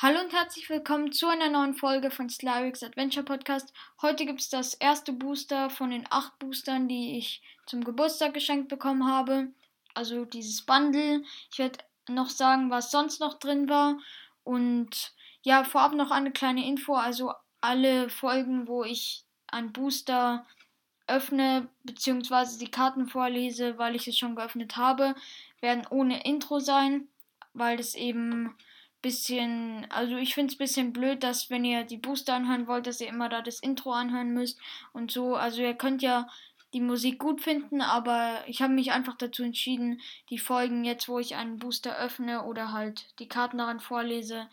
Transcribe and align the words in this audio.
Hallo 0.00 0.20
und 0.20 0.32
herzlich 0.32 0.70
willkommen 0.70 1.10
zu 1.10 1.26
einer 1.26 1.50
neuen 1.50 1.74
Folge 1.74 2.12
von 2.12 2.30
Slyrix 2.30 2.84
Adventure 2.84 3.24
Podcast. 3.24 3.72
Heute 4.00 4.26
gibt 4.26 4.38
es 4.38 4.48
das 4.48 4.74
erste 4.74 5.12
Booster 5.12 5.70
von 5.70 5.90
den 5.90 6.06
acht 6.08 6.38
Boostern, 6.38 6.86
die 6.86 7.18
ich 7.18 7.42
zum 7.66 7.82
Geburtstag 7.82 8.32
geschenkt 8.32 8.68
bekommen 8.68 9.08
habe. 9.08 9.48
Also 9.94 10.24
dieses 10.24 10.62
Bundle. 10.62 11.24
Ich 11.50 11.58
werde 11.58 11.80
noch 12.08 12.28
sagen, 12.28 12.70
was 12.70 12.92
sonst 12.92 13.18
noch 13.18 13.40
drin 13.40 13.68
war. 13.68 13.98
Und 14.44 15.14
ja, 15.42 15.64
vorab 15.64 15.94
noch 15.94 16.12
eine 16.12 16.30
kleine 16.30 16.64
Info. 16.64 16.94
Also 16.94 17.32
alle 17.60 18.08
Folgen, 18.08 18.68
wo 18.68 18.84
ich 18.84 19.24
ein 19.48 19.72
Booster 19.72 20.46
öffne, 21.08 21.66
beziehungsweise 21.82 22.60
die 22.60 22.70
Karten 22.70 23.08
vorlese, 23.08 23.78
weil 23.78 23.96
ich 23.96 24.06
es 24.06 24.16
schon 24.16 24.36
geöffnet 24.36 24.76
habe, 24.76 25.16
werden 25.60 25.88
ohne 25.90 26.24
Intro 26.24 26.60
sein, 26.60 27.08
weil 27.52 27.76
das 27.76 27.96
eben 27.96 28.54
bisschen, 29.02 29.86
also 29.90 30.16
ich 30.16 30.34
finde 30.34 30.52
es 30.52 30.56
ein 30.56 30.64
bisschen 30.64 30.92
blöd, 30.92 31.22
dass 31.22 31.50
wenn 31.50 31.64
ihr 31.64 31.84
die 31.84 31.96
Booster 31.96 32.34
anhören 32.34 32.66
wollt, 32.66 32.86
dass 32.86 33.00
ihr 33.00 33.08
immer 33.08 33.28
da 33.28 33.42
das 33.42 33.60
Intro 33.60 33.92
anhören 33.92 34.32
müsst 34.32 34.58
und 34.92 35.10
so. 35.10 35.36
Also 35.36 35.62
ihr 35.62 35.74
könnt 35.74 36.02
ja 36.02 36.28
die 36.74 36.80
Musik 36.80 37.18
gut 37.18 37.40
finden, 37.40 37.80
aber 37.80 38.42
ich 38.46 38.60
habe 38.60 38.72
mich 38.72 38.92
einfach 38.92 39.16
dazu 39.16 39.42
entschieden, 39.42 40.00
die 40.30 40.38
Folgen 40.38 40.84
jetzt, 40.84 41.08
wo 41.08 41.18
ich 41.18 41.36
einen 41.36 41.58
Booster 41.58 41.96
öffne 41.96 42.44
oder 42.44 42.72
halt 42.72 43.06
die 43.18 43.28
Karten 43.28 43.58
daran 43.58 43.80
vorlese, 43.80 44.48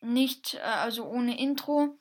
nicht, 0.00 0.54
äh, 0.54 0.60
also 0.60 1.04
ohne 1.04 1.38
Intro 1.38 1.98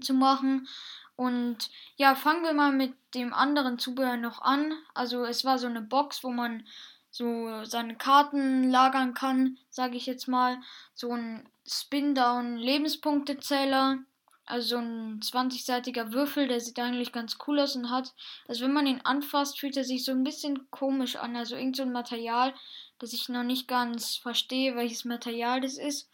zu 0.00 0.14
machen. 0.14 0.66
Und 1.14 1.70
ja, 1.96 2.14
fangen 2.14 2.42
wir 2.42 2.54
mal 2.54 2.72
mit 2.72 2.94
dem 3.14 3.32
anderen 3.32 3.78
Zubehör 3.78 4.16
noch 4.16 4.40
an. 4.42 4.72
Also 4.94 5.24
es 5.24 5.44
war 5.44 5.58
so 5.58 5.66
eine 5.66 5.82
Box, 5.82 6.24
wo 6.24 6.30
man 6.30 6.66
so 7.12 7.62
seine 7.64 7.94
Karten 7.94 8.68
lagern 8.70 9.14
kann, 9.14 9.56
sage 9.70 9.96
ich 9.96 10.06
jetzt 10.06 10.26
mal. 10.26 10.58
So 10.94 11.12
ein 11.12 11.48
Spin-Down-Lebenspunktezähler. 11.66 13.98
Also 14.44 14.70
so 14.70 14.78
ein 14.78 15.20
20-seitiger 15.20 16.12
Würfel, 16.12 16.48
der 16.48 16.58
sieht 16.58 16.80
eigentlich 16.80 17.12
ganz 17.12 17.38
cool 17.46 17.60
aus 17.60 17.76
und 17.76 17.90
hat, 17.90 18.12
also 18.48 18.64
wenn 18.64 18.72
man 18.72 18.88
ihn 18.88 19.00
anfasst, 19.04 19.60
fühlt 19.60 19.76
er 19.76 19.84
sich 19.84 20.04
so 20.04 20.10
ein 20.10 20.24
bisschen 20.24 20.68
komisch 20.70 21.14
an. 21.14 21.36
Also 21.36 21.54
irgend 21.54 21.76
so 21.76 21.84
ein 21.84 21.92
Material, 21.92 22.52
das 22.98 23.12
ich 23.12 23.28
noch 23.28 23.44
nicht 23.44 23.68
ganz 23.68 24.16
verstehe, 24.16 24.74
welches 24.74 25.04
Material 25.04 25.60
das 25.60 25.78
ist. 25.78 26.10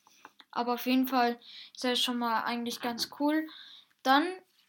Aber 0.50 0.74
auf 0.74 0.84
jeden 0.86 1.08
Fall 1.08 1.40
ist 1.74 1.86
er 1.86 1.96
schon 1.96 2.18
mal 2.18 2.42
eigentlich 2.42 2.80
ganz 2.80 3.08
cool. 3.18 3.48
Dann 4.02 4.26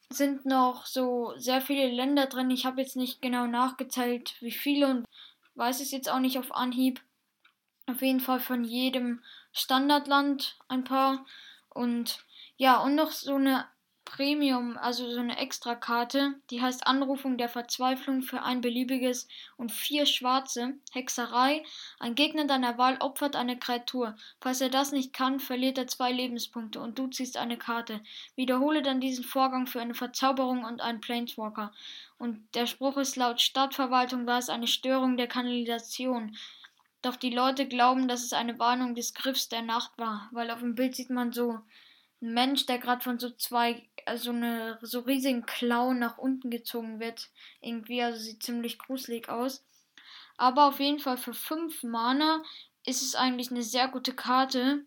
sind 0.10 0.46
noch 0.46 0.86
so 0.86 1.34
sehr 1.38 1.62
viele 1.62 1.90
Länder 1.90 2.28
drin. 2.28 2.52
Ich 2.52 2.66
habe 2.66 2.82
jetzt 2.82 2.96
nicht 2.96 3.22
genau 3.22 3.46
nachgezählt, 3.46 4.36
wie 4.42 4.52
viele 4.52 4.88
und 4.88 5.06
weiß 5.60 5.82
es 5.82 5.92
jetzt 5.92 6.10
auch 6.10 6.20
nicht 6.20 6.40
auf 6.40 6.56
Anhieb. 6.56 7.02
Auf 7.86 8.02
jeden 8.02 8.22
Fall 8.22 8.40
von 8.40 8.64
jedem 8.64 9.22
Standardland 9.52 10.58
ein 10.68 10.84
paar. 10.84 11.26
Und 11.70 12.20
ja, 12.58 12.78
und 12.82 12.96
noch 12.96 13.12
so 13.12 13.36
eine 13.36 13.66
Premium, 14.10 14.76
also 14.76 15.08
so 15.10 15.20
eine 15.20 15.38
Extrakarte, 15.38 16.34
die 16.50 16.62
heißt 16.62 16.88
Anrufung 16.88 17.38
der 17.38 17.48
Verzweiflung 17.48 18.24
für 18.24 18.42
ein 18.42 18.60
beliebiges 18.60 19.28
und 19.56 19.72
vier 19.72 20.08
schwarze, 20.08 20.74
Hexerei. 20.92 21.64
Ein 22.00 22.16
Gegner 22.16 22.46
deiner 22.46 22.80
Wahl 22.80 22.98
opfert 23.02 23.36
eine 23.36 23.60
Kreatur. 23.60 24.16
Falls 24.42 24.62
er 24.62 24.70
das 24.70 24.92
nicht 24.92 25.14
kann, 25.14 25.40
verliert 25.40 25.78
er 25.78 25.86
zwei 25.86 26.12
Lebenspunkte 26.12 26.82
und 26.82 26.98
du 26.98 27.06
ziehst 27.08 27.38
eine 27.38 27.56
Karte. 27.56 28.02
Wiederhole 28.36 28.82
dann 28.82 29.00
diesen 29.00 29.24
Vorgang 29.24 29.68
für 29.68 29.80
eine 29.80 29.94
Verzauberung 29.94 30.64
und 30.64 30.82
einen 30.82 31.02
Planeswalker. 31.02 31.72
Und 32.18 32.44
der 32.56 32.66
Spruch 32.66 32.98
ist 32.98 33.16
laut 33.16 33.40
Stadtverwaltung 33.40 34.26
war 34.26 34.40
es 34.40 34.50
eine 34.50 34.68
Störung 34.68 35.18
der 35.18 35.28
Kanalisation. 35.28 36.36
Doch 37.04 37.16
die 37.16 37.30
Leute 37.30 37.68
glauben, 37.68 38.08
dass 38.08 38.24
es 38.24 38.34
eine 38.34 38.58
Warnung 38.58 38.96
des 38.96 39.14
Griffs 39.14 39.50
der 39.50 39.62
Nacht 39.62 39.92
war, 39.98 40.30
weil 40.32 40.50
auf 40.50 40.60
dem 40.60 40.74
Bild 40.74 40.96
sieht 40.96 41.12
man 41.12 41.32
so 41.32 41.60
ein 42.22 42.34
Mensch, 42.34 42.66
der 42.66 42.80
gerade 42.80 43.04
von 43.04 43.20
so 43.20 43.30
zwei, 43.32 43.88
also 44.06 44.32
eine 44.32 44.78
so 44.82 45.02
riesigen 45.02 45.46
Klauen 45.46 46.00
nach 46.00 46.18
unten 46.18 46.50
gezogen 46.50 47.00
wird. 47.00 47.30
Irgendwie, 47.62 48.02
also 48.02 48.20
sieht 48.20 48.44
ziemlich 48.44 48.78
gruselig 48.80 49.30
aus. 49.30 49.64
Aber 50.38 50.68
auf 50.68 50.80
jeden 50.80 51.00
Fall 51.00 51.18
für 51.18 51.34
5 51.34 51.84
Mana 51.84 52.44
ist 52.86 53.02
es 53.02 53.16
eigentlich 53.16 53.52
eine 53.52 53.64
sehr 53.64 53.88
gute 53.88 54.14
Karte, 54.14 54.86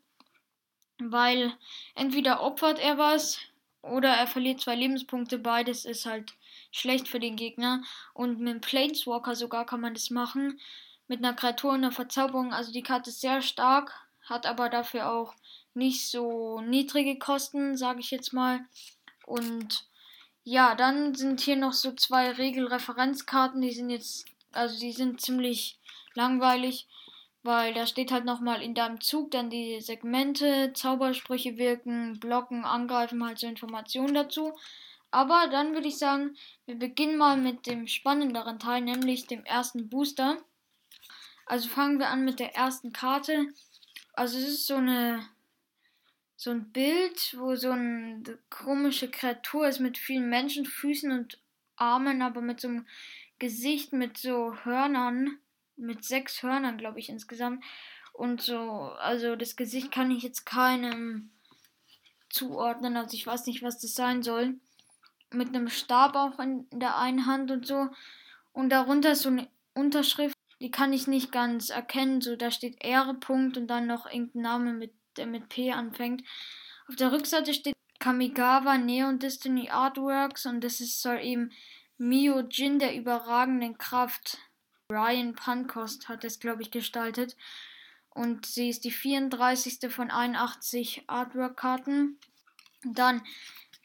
weil 0.98 1.52
entweder 1.94 2.42
opfert 2.42 2.78
er 2.78 2.98
was 2.98 3.38
oder 3.82 4.10
er 4.10 4.26
verliert 4.26 4.60
zwei 4.60 4.76
Lebenspunkte. 4.76 5.38
Beides 5.38 5.84
ist 5.84 6.06
halt 6.06 6.34
schlecht 6.70 7.08
für 7.08 7.20
den 7.20 7.36
Gegner. 7.36 7.82
Und 8.14 8.38
mit 8.40 8.54
dem 8.54 8.60
Planeswalker 8.60 9.34
sogar 9.36 9.66
kann 9.66 9.80
man 9.80 9.94
das 9.94 10.10
machen. 10.10 10.60
Mit 11.08 11.18
einer 11.18 11.34
Kreatur 11.34 11.72
und 11.72 11.78
einer 11.78 11.92
Verzauberung. 11.92 12.52
Also 12.54 12.72
die 12.72 12.82
Karte 12.82 13.10
ist 13.10 13.20
sehr 13.20 13.42
stark, 13.42 13.92
hat 14.22 14.46
aber 14.46 14.68
dafür 14.68 15.10
auch 15.10 15.34
nicht 15.74 16.08
so 16.08 16.60
niedrige 16.60 17.18
Kosten, 17.18 17.76
sage 17.76 18.00
ich 18.00 18.10
jetzt 18.10 18.32
mal. 18.32 18.60
Und 19.26 19.86
ja, 20.44 20.74
dann 20.74 21.14
sind 21.14 21.40
hier 21.40 21.56
noch 21.56 21.72
so 21.72 21.92
zwei 21.92 22.30
Regelreferenzkarten, 22.32 23.60
die 23.60 23.72
sind 23.72 23.90
jetzt, 23.90 24.26
also 24.52 24.78
die 24.78 24.92
sind 24.92 25.20
ziemlich 25.20 25.78
langweilig, 26.14 26.88
weil 27.42 27.74
da 27.74 27.86
steht 27.86 28.12
halt 28.12 28.24
nochmal 28.24 28.62
in 28.62 28.74
deinem 28.74 29.00
Zug 29.00 29.30
dann 29.30 29.50
die 29.50 29.80
Segmente, 29.80 30.72
Zaubersprüche 30.74 31.56
wirken, 31.58 32.18
blocken, 32.20 32.64
angreifen, 32.64 33.24
halt 33.24 33.38
so 33.38 33.46
Informationen 33.46 34.14
dazu. 34.14 34.52
Aber 35.10 35.46
dann 35.48 35.74
würde 35.74 35.88
ich 35.88 35.98
sagen, 35.98 36.36
wir 36.66 36.76
beginnen 36.76 37.18
mal 37.18 37.36
mit 37.36 37.66
dem 37.66 37.86
spannenderen 37.86 38.58
Teil, 38.58 38.80
nämlich 38.80 39.26
dem 39.26 39.44
ersten 39.44 39.88
Booster. 39.88 40.38
Also 41.44 41.68
fangen 41.68 41.98
wir 41.98 42.08
an 42.08 42.24
mit 42.24 42.40
der 42.40 42.54
ersten 42.54 42.92
Karte. 42.92 43.46
Also 44.14 44.38
es 44.38 44.48
ist 44.48 44.66
so 44.66 44.76
eine 44.76 45.22
so 46.42 46.50
ein 46.50 46.72
Bild, 46.72 47.36
wo 47.38 47.54
so 47.54 47.70
eine 47.70 48.20
komische 48.50 49.08
Kreatur 49.08 49.68
ist 49.68 49.78
mit 49.78 49.96
vielen 49.96 50.28
Menschenfüßen 50.28 51.12
und 51.12 51.38
Armen, 51.76 52.20
aber 52.20 52.40
mit 52.40 52.60
so 52.60 52.66
einem 52.66 52.86
Gesicht 53.38 53.92
mit 53.92 54.18
so 54.18 54.52
Hörnern, 54.64 55.38
mit 55.76 56.04
sechs 56.04 56.42
Hörnern, 56.42 56.78
glaube 56.78 56.98
ich, 56.98 57.08
insgesamt. 57.08 57.62
Und 58.12 58.42
so, 58.42 58.58
also 58.58 59.36
das 59.36 59.54
Gesicht 59.54 59.92
kann 59.92 60.10
ich 60.10 60.24
jetzt 60.24 60.44
keinem 60.44 61.30
zuordnen, 62.28 62.96
also 62.96 63.16
ich 63.16 63.24
weiß 63.24 63.46
nicht, 63.46 63.62
was 63.62 63.78
das 63.78 63.94
sein 63.94 64.24
soll. 64.24 64.56
Mit 65.30 65.50
einem 65.50 65.68
Stab 65.68 66.16
auch 66.16 66.40
in 66.40 66.66
der 66.72 66.98
einen 66.98 67.26
Hand 67.26 67.52
und 67.52 67.68
so. 67.68 67.88
Und 68.52 68.70
darunter 68.70 69.12
ist 69.12 69.22
so 69.22 69.28
eine 69.28 69.46
Unterschrift, 69.74 70.34
die 70.60 70.72
kann 70.72 70.92
ich 70.92 71.06
nicht 71.06 71.30
ganz 71.30 71.70
erkennen. 71.70 72.20
So, 72.20 72.34
da 72.34 72.50
steht 72.50 72.82
Ehre 72.84 73.14
Punkt 73.14 73.56
und 73.56 73.68
dann 73.68 73.86
noch 73.86 74.06
irgendein 74.06 74.42
Name 74.42 74.72
mit 74.72 74.92
der 75.16 75.26
mit 75.26 75.48
P 75.48 75.72
anfängt. 75.72 76.22
Auf 76.88 76.96
der 76.96 77.12
Rückseite 77.12 77.54
steht 77.54 77.74
Kamigawa 77.98 78.78
Neon 78.78 79.18
Destiny 79.18 79.70
Artworks 79.70 80.46
und 80.46 80.62
das 80.62 80.80
ist 80.80 81.00
soll 81.00 81.20
eben 81.20 81.52
Mio 81.98 82.40
Jin 82.40 82.78
der 82.78 82.96
überragenden 82.96 83.78
Kraft. 83.78 84.38
Ryan 84.90 85.34
Pankost 85.34 86.08
hat 86.08 86.24
es, 86.24 86.40
glaube 86.40 86.62
ich, 86.62 86.70
gestaltet. 86.70 87.36
Und 88.10 88.44
sie 88.44 88.68
ist 88.68 88.84
die 88.84 88.90
34. 88.90 89.90
von 89.90 90.10
81 90.10 91.04
Artwork-Karten. 91.06 92.18
Dann 92.84 93.22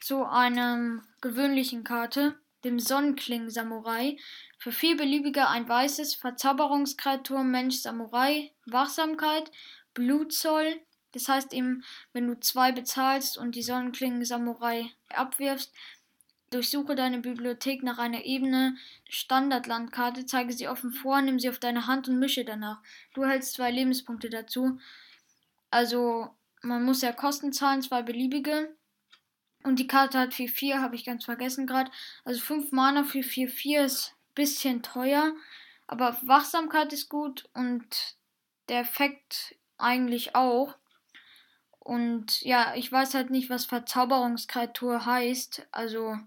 zu 0.00 0.24
einem 0.24 1.02
gewöhnlichen 1.20 1.84
Karte, 1.84 2.38
dem 2.64 2.78
Sonnenkling 2.78 3.48
Samurai. 3.48 4.16
Für 4.58 4.72
vier 4.72 4.96
beliebige 4.96 5.48
ein 5.48 5.68
weißes 5.68 6.16
Verzauberungskreatur 6.16 7.44
Mensch 7.44 7.76
Samurai, 7.76 8.52
Wachsamkeit, 8.66 9.50
Blutzoll, 9.94 10.80
das 11.12 11.28
heißt 11.28 11.52
eben, 11.52 11.84
wenn 12.12 12.26
du 12.26 12.38
zwei 12.38 12.72
bezahlst 12.72 13.38
und 13.38 13.54
die 13.54 13.62
Sonnenklingen 13.62 14.24
Samurai 14.24 14.90
abwirfst, 15.08 15.72
durchsuche 16.50 16.94
deine 16.94 17.18
Bibliothek 17.18 17.82
nach 17.82 17.98
einer 17.98 18.24
Ebene 18.24 18.76
Standardlandkarte, 19.08 20.26
zeige 20.26 20.52
sie 20.52 20.68
offen 20.68 20.92
vor, 20.92 21.20
nimm 21.20 21.38
sie 21.38 21.48
auf 21.48 21.58
deine 21.58 21.86
Hand 21.86 22.08
und 22.08 22.18
mische 22.18 22.44
danach. 22.44 22.80
Du 23.14 23.24
hältst 23.24 23.54
zwei 23.54 23.70
Lebenspunkte 23.70 24.30
dazu. 24.30 24.78
Also, 25.70 26.30
man 26.62 26.84
muss 26.84 27.02
ja 27.02 27.12
Kosten 27.12 27.52
zahlen, 27.52 27.82
zwei 27.82 28.02
beliebige. 28.02 28.74
Und 29.64 29.78
die 29.78 29.86
Karte 29.86 30.18
hat 30.18 30.32
4-4, 30.32 30.80
habe 30.80 30.94
ich 30.94 31.04
ganz 31.04 31.24
vergessen 31.24 31.66
gerade. 31.66 31.90
Also 32.24 32.40
5 32.40 32.72
Mana 32.72 33.04
für 33.04 33.18
4-4 33.18 33.84
ist 33.84 34.14
ein 34.14 34.34
bisschen 34.34 34.82
teuer. 34.82 35.34
Aber 35.86 36.16
Wachsamkeit 36.22 36.92
ist 36.92 37.08
gut 37.08 37.48
und 37.54 38.16
der 38.68 38.80
Effekt 38.80 39.56
eigentlich 39.78 40.34
auch. 40.34 40.76
Und 41.88 42.42
ja, 42.42 42.74
ich 42.74 42.92
weiß 42.92 43.14
halt 43.14 43.30
nicht, 43.30 43.48
was 43.48 43.64
Verzauberungskreatur 43.64 45.06
heißt. 45.06 45.68
Also, 45.72 46.18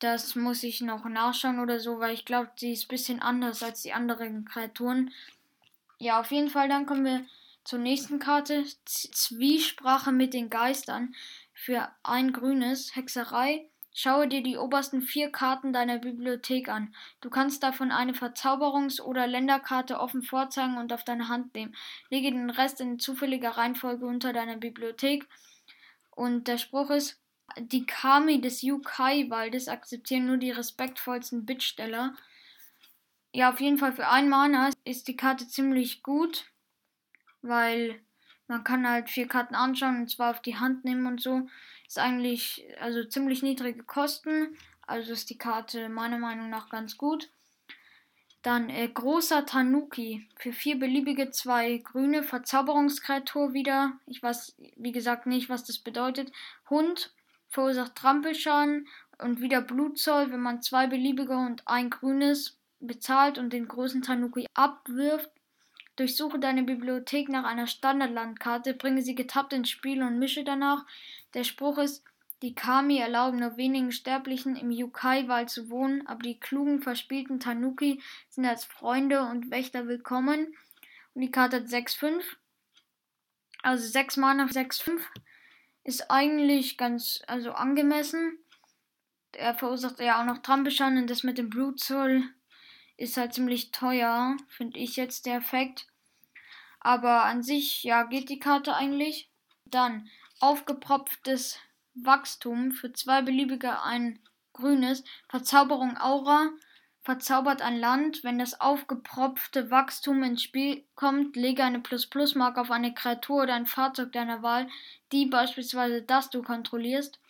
das 0.00 0.34
muss 0.34 0.64
ich 0.64 0.80
noch 0.80 1.04
nachschauen 1.04 1.60
oder 1.60 1.78
so, 1.78 2.00
weil 2.00 2.12
ich 2.12 2.24
glaube, 2.24 2.50
sie 2.56 2.72
ist 2.72 2.86
ein 2.86 2.88
bisschen 2.88 3.22
anders 3.22 3.62
als 3.62 3.82
die 3.82 3.92
anderen 3.92 4.44
Kreaturen. 4.44 5.12
Ja, 6.00 6.18
auf 6.18 6.32
jeden 6.32 6.50
Fall, 6.50 6.68
dann 6.68 6.86
kommen 6.86 7.04
wir 7.04 7.24
zur 7.62 7.78
nächsten 7.78 8.18
Karte. 8.18 8.64
Z 8.84 9.14
Zwiesprache 9.14 10.10
mit 10.10 10.34
den 10.34 10.50
Geistern. 10.50 11.14
Für 11.54 11.92
ein 12.02 12.32
grünes 12.32 12.96
Hexerei. 12.96 13.70
Schaue 13.98 14.28
dir 14.28 14.42
die 14.42 14.58
obersten 14.58 15.00
vier 15.00 15.32
Karten 15.32 15.72
deiner 15.72 15.96
Bibliothek 15.96 16.68
an. 16.68 16.94
Du 17.22 17.30
kannst 17.30 17.62
davon 17.62 17.90
eine 17.90 18.12
Verzauberungs- 18.12 19.00
oder 19.00 19.26
Länderkarte 19.26 19.98
offen 19.98 20.22
vorzeigen 20.22 20.76
und 20.76 20.92
auf 20.92 21.02
deine 21.02 21.28
Hand 21.28 21.54
nehmen. 21.54 21.74
Lege 22.10 22.30
den 22.30 22.50
Rest 22.50 22.82
in 22.82 22.98
zufälliger 22.98 23.52
Reihenfolge 23.52 24.04
unter 24.04 24.34
deiner 24.34 24.58
Bibliothek. 24.58 25.26
Und 26.10 26.46
der 26.46 26.58
Spruch 26.58 26.90
ist, 26.90 27.18
die 27.56 27.86
Kami 27.86 28.42
des 28.42 28.60
Yukai-Waldes 28.60 29.66
akzeptieren 29.68 30.26
nur 30.26 30.36
die 30.36 30.50
respektvollsten 30.50 31.46
Bittsteller. 31.46 32.14
Ja, 33.32 33.48
auf 33.48 33.62
jeden 33.62 33.78
Fall 33.78 33.94
für 33.94 34.08
ein 34.08 34.28
Mana 34.28 34.72
ist 34.84 35.08
die 35.08 35.16
Karte 35.16 35.48
ziemlich 35.48 36.02
gut, 36.02 36.44
weil 37.40 37.98
man 38.46 38.62
kann 38.62 38.86
halt 38.86 39.08
vier 39.08 39.26
Karten 39.26 39.54
anschauen 39.54 40.00
und 40.00 40.10
zwar 40.10 40.32
auf 40.32 40.42
die 40.42 40.56
Hand 40.56 40.84
nehmen 40.84 41.06
und 41.06 41.22
so. 41.22 41.48
Ist 41.86 41.98
eigentlich 41.98 42.66
also 42.80 43.04
ziemlich 43.04 43.42
niedrige 43.42 43.82
Kosten. 43.82 44.56
Also 44.86 45.12
ist 45.12 45.30
die 45.30 45.38
Karte 45.38 45.88
meiner 45.88 46.18
Meinung 46.18 46.50
nach 46.50 46.68
ganz 46.68 46.96
gut. 46.96 47.30
Dann 48.42 48.70
äh, 48.70 48.88
großer 48.88 49.44
Tanuki. 49.44 50.28
Für 50.36 50.52
vier 50.52 50.78
beliebige 50.78 51.30
zwei 51.30 51.78
grüne 51.78 52.22
Verzauberungskreatur 52.22 53.52
wieder. 53.52 53.98
Ich 54.06 54.22
weiß, 54.22 54.56
wie 54.76 54.92
gesagt, 54.92 55.26
nicht, 55.26 55.48
was 55.48 55.64
das 55.64 55.78
bedeutet. 55.78 56.30
Hund 56.70 57.12
verursacht 57.48 57.94
Trampelschaden 57.94 58.86
und 59.18 59.40
wieder 59.40 59.62
Blutzoll, 59.62 60.30
wenn 60.30 60.40
man 60.40 60.62
zwei 60.62 60.86
beliebige 60.86 61.36
und 61.36 61.66
ein 61.66 61.90
grünes 61.90 62.58
bezahlt 62.80 63.38
und 63.38 63.52
den 63.52 63.66
großen 63.66 64.02
Tanuki 64.02 64.46
abwirft. 64.54 65.30
Durchsuche 65.96 66.38
deine 66.38 66.62
Bibliothek 66.62 67.28
nach 67.28 67.44
einer 67.44 67.66
Standardlandkarte, 67.66 68.74
bringe 68.74 69.02
sie 69.02 69.14
getappt 69.14 69.52
ins 69.52 69.70
Spiel 69.70 70.02
und 70.02 70.18
mische 70.18 70.44
danach. 70.44 70.84
Der 71.34 71.44
Spruch 71.44 71.78
ist, 71.78 72.04
die 72.42 72.54
Kami 72.54 72.98
erlauben 72.98 73.38
nur 73.38 73.56
wenigen 73.56 73.92
Sterblichen 73.92 74.56
im 74.56 74.70
Yukai-Wald 74.70 75.48
zu 75.48 75.70
wohnen, 75.70 76.06
aber 76.06 76.22
die 76.22 76.38
klugen, 76.38 76.82
verspielten 76.82 77.40
Tanuki 77.40 78.02
sind 78.28 78.44
als 78.44 78.66
Freunde 78.66 79.22
und 79.22 79.50
Wächter 79.50 79.88
willkommen. 79.88 80.54
Und 81.14 81.22
die 81.22 81.30
Karte 81.30 81.56
hat 81.56 81.64
6-5. 81.64 82.22
Also 83.62 83.88
6 83.88 84.18
Mana 84.18 84.44
6-5 84.44 85.00
ist 85.82 86.10
eigentlich 86.10 86.76
ganz 86.76 87.22
also 87.26 87.52
angemessen. 87.52 88.38
Er 89.32 89.54
verursacht 89.54 89.98
ja 90.00 90.20
auch 90.20 90.26
noch 90.26 90.38
Trampelschaden 90.38 90.98
und 90.98 91.08
das 91.08 91.22
mit 91.22 91.38
dem 91.38 91.48
Blutzoll 91.48 92.22
ist 92.96 93.16
halt 93.16 93.34
ziemlich 93.34 93.70
teuer, 93.70 94.36
finde 94.48 94.78
ich 94.78 94.96
jetzt 94.96 95.26
der 95.26 95.36
Effekt. 95.36 95.86
Aber 96.80 97.24
an 97.24 97.42
sich, 97.42 97.82
ja, 97.82 98.04
geht 98.04 98.28
die 98.28 98.38
Karte 98.38 98.74
eigentlich. 98.74 99.28
Dann 99.64 100.08
aufgepropftes 100.40 101.58
Wachstum 101.94 102.72
für 102.72 102.92
zwei 102.92 103.22
beliebige 103.22 103.82
ein 103.82 104.20
grünes. 104.52 105.02
Verzauberung 105.28 105.96
Aura 105.98 106.50
verzaubert 107.02 107.62
ein 107.62 107.78
Land. 107.78 108.24
Wenn 108.24 108.38
das 108.38 108.60
aufgepropfte 108.60 109.70
Wachstum 109.70 110.22
ins 110.22 110.42
Spiel 110.42 110.84
kommt, 110.94 111.36
lege 111.36 111.64
eine 111.64 111.80
Plus-Plus-Marke 111.80 112.60
auf 112.60 112.70
eine 112.70 112.94
Kreatur 112.94 113.44
oder 113.44 113.54
ein 113.54 113.66
Fahrzeug 113.66 114.12
deiner 114.12 114.42
Wahl, 114.42 114.68
die 115.12 115.26
beispielsweise 115.26 116.02
das 116.02 116.30
du 116.30 116.42
kontrollierst. 116.42 117.20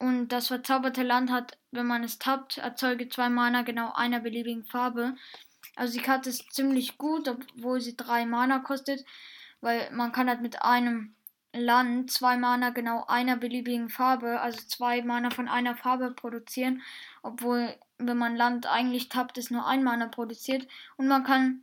Und 0.00 0.28
das 0.28 0.48
verzauberte 0.48 1.02
Land 1.02 1.30
hat, 1.30 1.58
wenn 1.70 1.86
man 1.86 2.02
es 2.02 2.18
tappt, 2.18 2.58
erzeuge 2.58 3.08
zwei 3.10 3.28
Mana 3.28 3.62
genau 3.62 3.92
einer 3.92 4.20
beliebigen 4.20 4.64
Farbe. 4.64 5.14
Also 5.76 5.92
die 5.92 6.02
Karte 6.02 6.30
ist 6.30 6.52
ziemlich 6.52 6.98
gut, 6.98 7.28
obwohl 7.28 7.80
sie 7.80 7.96
drei 7.96 8.24
Mana 8.26 8.58
kostet, 8.60 9.04
weil 9.60 9.90
man 9.92 10.10
kann 10.10 10.28
halt 10.28 10.40
mit 10.40 10.62
einem 10.62 11.14
Land 11.52 12.10
zwei 12.10 12.38
Mana 12.38 12.70
genau 12.70 13.04
einer 13.08 13.36
beliebigen 13.36 13.90
Farbe, 13.90 14.40
also 14.40 14.60
zwei 14.66 15.02
Mana 15.02 15.30
von 15.30 15.48
einer 15.48 15.76
Farbe 15.76 16.12
produzieren, 16.12 16.82
obwohl 17.22 17.74
wenn 17.98 18.16
man 18.16 18.36
Land 18.36 18.66
eigentlich 18.66 19.10
tappt, 19.10 19.36
es 19.36 19.50
nur 19.50 19.66
ein 19.66 19.84
Mana 19.84 20.06
produziert 20.06 20.66
und 20.96 21.08
man 21.08 21.24
kann 21.24 21.62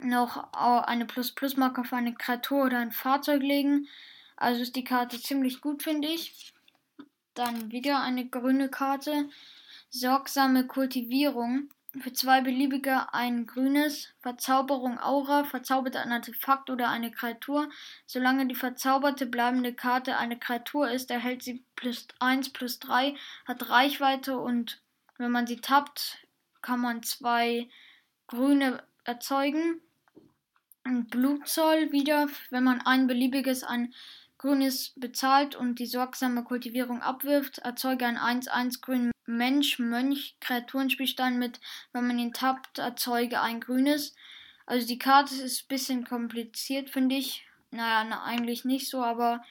noch 0.00 0.52
eine 0.52 1.06
Plus-Plus-Marke 1.06 1.82
auf 1.82 1.92
eine 1.92 2.14
Kreatur 2.14 2.64
oder 2.64 2.78
ein 2.78 2.92
Fahrzeug 2.92 3.42
legen. 3.42 3.86
Also 4.36 4.62
ist 4.62 4.74
die 4.74 4.84
Karte 4.84 5.20
ziemlich 5.20 5.60
gut, 5.60 5.84
finde 5.84 6.08
ich. 6.08 6.52
Dann 7.36 7.70
wieder 7.70 8.00
eine 8.00 8.26
grüne 8.26 8.70
Karte. 8.70 9.28
Sorgsame 9.90 10.66
Kultivierung. 10.66 11.68
Für 12.00 12.12
zwei 12.14 12.40
beliebige 12.40 13.12
ein 13.12 13.46
grünes. 13.46 14.14
Verzauberung 14.20 14.98
Aura. 14.98 15.44
Verzaubert 15.44 15.96
ein 15.96 16.12
Artefakt 16.12 16.70
oder 16.70 16.88
eine 16.88 17.10
Kreatur. 17.10 17.68
Solange 18.06 18.46
die 18.46 18.54
verzauberte 18.54 19.26
bleibende 19.26 19.74
Karte 19.74 20.16
eine 20.16 20.38
Kreatur 20.38 20.90
ist, 20.90 21.10
erhält 21.10 21.42
sie 21.42 21.62
plus 21.76 22.08
1 22.20 22.54
plus 22.54 22.78
3, 22.78 23.14
hat 23.44 23.68
Reichweite 23.68 24.38
und 24.38 24.80
wenn 25.18 25.30
man 25.30 25.46
sie 25.46 25.60
tappt, 25.60 26.26
kann 26.62 26.80
man 26.80 27.02
zwei 27.02 27.68
grüne 28.28 28.82
erzeugen. 29.04 29.82
Und 30.84 31.10
Blutzoll 31.10 31.92
wieder, 31.92 32.28
wenn 32.50 32.64
man 32.64 32.80
ein 32.80 33.06
beliebiges, 33.06 33.62
ein 33.62 33.92
Grünes 34.38 34.92
bezahlt 34.96 35.54
und 35.54 35.78
die 35.78 35.86
sorgsame 35.86 36.44
Kultivierung 36.44 37.02
abwirft, 37.02 37.58
erzeuge 37.58 38.06
ein 38.06 38.18
1-1 38.18 38.80
grünen 38.80 39.12
Mensch, 39.26 39.78
Mönch, 39.78 40.36
Kreaturenspielstein 40.40 41.38
mit, 41.38 41.60
wenn 41.92 42.06
man 42.06 42.18
ihn 42.18 42.32
tappt, 42.32 42.78
erzeuge 42.78 43.40
ein 43.40 43.60
grünes. 43.60 44.14
Also 44.66 44.86
die 44.86 44.98
Karte 44.98 45.34
ist 45.34 45.64
ein 45.64 45.68
bisschen 45.68 46.04
kompliziert, 46.04 46.90
finde 46.90 47.16
ich. 47.16 47.46
Naja, 47.70 48.04
na, 48.08 48.24
eigentlich 48.24 48.64
nicht 48.64 48.88
so, 48.88 49.02
aber 49.02 49.42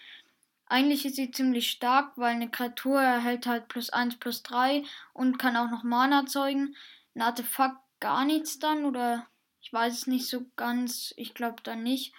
eigentlich 0.68 1.06
ist 1.06 1.16
sie 1.16 1.31
ziemlich 1.31 1.70
stark, 1.70 2.14
weil 2.16 2.34
eine 2.34 2.50
Kreatur 2.50 3.02
erhält 3.02 3.46
halt 3.46 3.68
plus 3.68 3.90
1, 3.90 4.18
plus 4.18 4.44
3 4.44 4.84
und 5.14 5.38
kann 5.38 5.58
auch 5.58 5.70
noch 5.70 5.84
Mana 5.84 6.22
erzeugen. 6.22 6.76
Ein 7.14 7.22
Artefakt 7.22 7.78
gar 8.00 8.26
nichts 8.26 8.60
dann 8.60 8.86
oder 8.86 9.28
ich 9.62 9.72
weiß 9.72 9.94
es 9.94 10.08
nicht 10.08 10.28
so 10.28 10.46
ganz, 10.56 11.14
ich 11.18 11.34
glaube 11.34 11.62
da 11.64 11.76
nicht. 11.76 12.14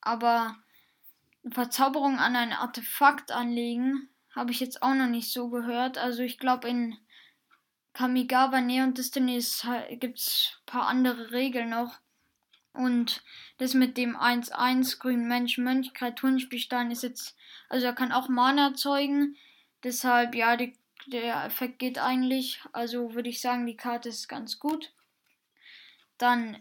Aber 0.00 0.56
Verzauberung 1.50 2.18
an 2.18 2.36
ein 2.36 2.52
Artefakt 2.52 3.32
anlegen, 3.32 4.08
habe 4.34 4.50
ich 4.50 4.60
jetzt 4.60 4.82
auch 4.82 4.94
noch 4.94 5.08
nicht 5.08 5.32
so 5.32 5.48
gehört. 5.48 5.98
Also 5.98 6.22
ich 6.22 6.38
glaube 6.38 6.68
in 6.68 6.96
Kamigawa 7.92 8.60
Neon 8.60 8.94
Destiny 8.94 9.42
gibt 10.00 10.18
es 10.18 10.58
ein 10.58 10.66
paar 10.66 10.86
andere 10.88 11.30
Regeln 11.30 11.70
noch. 11.70 11.98
Und 12.72 13.22
das 13.58 13.74
mit 13.74 13.96
dem 13.96 14.16
1-1 14.16 14.98
Grün 14.98 15.28
Mensch 15.28 15.58
Mönch 15.58 15.94
Kreaturenspielstein 15.94 16.90
ist 16.90 17.04
jetzt, 17.04 17.36
also 17.68 17.86
er 17.86 17.92
kann 17.92 18.10
auch 18.10 18.28
Mana 18.28 18.68
erzeugen. 18.68 19.36
Deshalb, 19.84 20.34
ja, 20.34 20.56
die, 20.56 20.76
der 21.06 21.44
Effekt 21.44 21.78
geht 21.78 21.98
eigentlich. 21.98 22.60
Also 22.72 23.14
würde 23.14 23.28
ich 23.28 23.40
sagen, 23.40 23.64
die 23.64 23.76
Karte 23.76 24.08
ist 24.08 24.28
ganz 24.28 24.58
gut. 24.58 24.92
Dann 26.18 26.56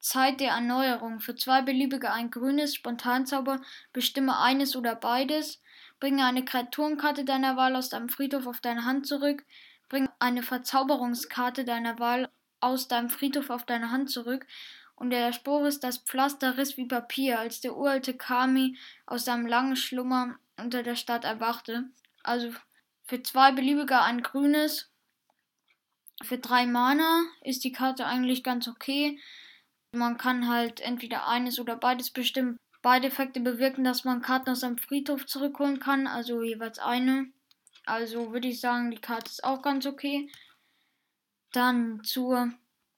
Zeit 0.00 0.40
der 0.40 0.50
Erneuerung. 0.50 1.20
Für 1.20 1.34
zwei 1.34 1.62
beliebige 1.62 2.12
ein 2.12 2.30
grünes 2.30 2.74
Spontanzauber 2.74 3.60
bestimme 3.92 4.38
eines 4.38 4.76
oder 4.76 4.94
beides. 4.94 5.60
Bringe 6.00 6.24
eine 6.24 6.44
Kreaturenkarte 6.44 7.24
deiner 7.24 7.56
Wahl 7.56 7.74
aus 7.76 7.88
deinem 7.88 8.08
Friedhof 8.08 8.46
auf 8.46 8.60
deine 8.60 8.84
Hand 8.84 9.06
zurück. 9.06 9.44
Bringe 9.88 10.10
eine 10.18 10.42
Verzauberungskarte 10.42 11.64
deiner 11.64 11.98
Wahl 11.98 12.28
aus 12.60 12.88
deinem 12.88 13.10
Friedhof 13.10 13.50
auf 13.50 13.64
deine 13.64 13.90
Hand 13.90 14.10
zurück. 14.10 14.46
Und 14.94 15.10
der 15.10 15.32
Spruch 15.32 15.64
ist, 15.64 15.84
das 15.84 15.98
Pflaster 15.98 16.56
riss 16.56 16.76
wie 16.76 16.86
Papier, 16.86 17.38
als 17.38 17.60
der 17.60 17.76
uralte 17.76 18.14
Kami 18.14 18.76
aus 19.06 19.24
seinem 19.24 19.46
langen 19.46 19.76
Schlummer 19.76 20.36
unter 20.56 20.82
der 20.82 20.96
Stadt 20.96 21.24
erwachte. 21.24 21.84
Also 22.24 22.52
für 23.04 23.22
zwei 23.22 23.52
beliebige 23.52 24.00
ein 24.00 24.22
grünes. 24.22 24.90
Für 26.22 26.38
drei 26.38 26.66
Mana 26.66 27.22
ist 27.42 27.62
die 27.62 27.72
Karte 27.72 28.06
eigentlich 28.06 28.42
ganz 28.42 28.66
okay. 28.66 29.20
Man 29.92 30.18
kann 30.18 30.48
halt 30.48 30.80
entweder 30.80 31.26
eines 31.26 31.58
oder 31.58 31.76
beides 31.76 32.10
bestimmen. 32.10 32.58
Beide 32.82 33.08
Effekte 33.08 33.40
bewirken, 33.40 33.84
dass 33.84 34.04
man 34.04 34.22
Karten 34.22 34.50
aus 34.50 34.60
seinem 34.60 34.78
Friedhof 34.78 35.26
zurückholen 35.26 35.80
kann, 35.80 36.06
also 36.06 36.42
jeweils 36.42 36.78
eine. 36.78 37.32
Also 37.86 38.32
würde 38.32 38.48
ich 38.48 38.60
sagen, 38.60 38.90
die 38.90 39.00
Karte 39.00 39.30
ist 39.30 39.44
auch 39.44 39.62
ganz 39.62 39.86
okay. 39.86 40.30
Dann 41.52 42.04
zur 42.04 42.52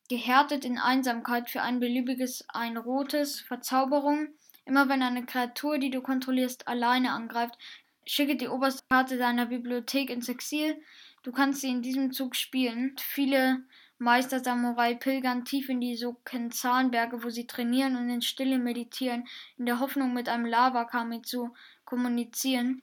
gehärtet 0.08 0.64
in 0.64 0.76
Einsamkeit 0.76 1.48
für 1.48 1.62
ein 1.62 1.78
beliebiges 1.78 2.44
ein 2.48 2.76
rotes 2.76 3.40
Verzauberung. 3.40 4.28
Immer 4.64 4.88
wenn 4.88 5.02
eine 5.02 5.24
Kreatur, 5.24 5.78
die 5.78 5.90
du 5.90 6.02
kontrollierst, 6.02 6.66
alleine 6.66 7.12
angreift, 7.12 7.56
schicke 8.04 8.36
die 8.36 8.48
oberste 8.48 8.82
Karte 8.90 9.18
deiner 9.18 9.46
Bibliothek 9.46 10.10
ins 10.10 10.28
Exil. 10.28 10.82
Du 11.22 11.30
kannst 11.30 11.60
sie 11.60 11.70
in 11.70 11.80
diesem 11.80 12.12
Zug 12.12 12.34
spielen. 12.34 12.96
Viele 12.98 13.62
Meister-Samurai 14.00 14.94
pilgern 14.94 15.44
tief 15.44 15.68
in 15.68 15.78
die 15.82 15.94
Soken-Zahnberge, 15.94 17.22
wo 17.22 17.28
sie 17.28 17.46
trainieren 17.46 17.96
und 17.96 18.08
in 18.08 18.22
Stille 18.22 18.58
meditieren, 18.58 19.28
in 19.58 19.66
der 19.66 19.78
Hoffnung, 19.78 20.14
mit 20.14 20.26
einem 20.30 20.46
Lava-Kami 20.46 21.20
zu 21.20 21.52
kommunizieren. 21.84 22.80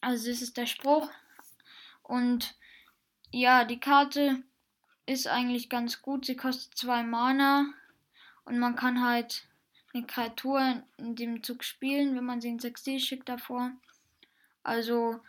Also, 0.00 0.30
das 0.30 0.40
ist 0.40 0.56
der 0.56 0.66
Spruch. 0.66 1.10
Und 2.04 2.54
ja, 3.32 3.64
die 3.64 3.80
Karte 3.80 4.44
ist 5.04 5.26
eigentlich 5.26 5.68
ganz 5.68 6.00
gut. 6.00 6.26
Sie 6.26 6.36
kostet 6.36 6.78
zwei 6.78 7.02
Mana 7.02 7.66
und 8.44 8.60
man 8.60 8.76
kann 8.76 9.04
halt 9.04 9.48
eine 9.92 10.06
Kreatur 10.06 10.84
in 10.96 11.16
dem 11.16 11.42
Zug 11.42 11.64
spielen, 11.64 12.14
wenn 12.14 12.24
man 12.24 12.40
sie 12.40 12.50
ins 12.50 12.64
Exil 12.64 13.00
schickt 13.00 13.28
davor. 13.28 13.72
Also, 14.62 15.20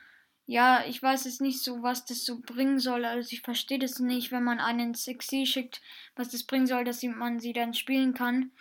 ja, 0.47 0.85
ich 0.85 1.01
weiß 1.01 1.25
jetzt 1.25 1.41
nicht 1.41 1.63
so, 1.63 1.81
was 1.81 2.05
das 2.05 2.23
so 2.23 2.39
bringen 2.39 2.79
soll. 2.79 3.05
Also 3.05 3.31
ich 3.31 3.41
verstehe 3.41 3.79
das 3.79 3.99
nicht, 3.99 4.31
wenn 4.31 4.43
man 4.43 4.59
einen 4.59 4.93
Sexy 4.93 5.45
schickt, 5.45 5.81
was 6.15 6.29
das 6.29 6.43
bringen 6.43 6.67
soll, 6.67 6.83
dass 6.83 7.01
man 7.03 7.39
sie 7.39 7.53
dann 7.53 7.73
spielen 7.73 8.13
kann. 8.13 8.51